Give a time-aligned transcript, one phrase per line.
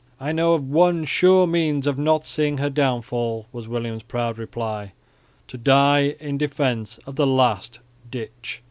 [0.19, 4.93] "I know of one sure means of not seeing her downfall," was William's proud reply,
[5.47, 8.59] "to die in defence of the last ditch."